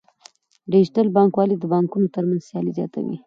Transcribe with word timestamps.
ډیجیټل 0.73 1.07
بانکوالي 1.15 1.55
د 1.59 1.63
بانکونو 1.73 2.07
ترمنځ 2.15 2.41
سیالي 2.49 2.71
زیاتوي. 2.79 3.17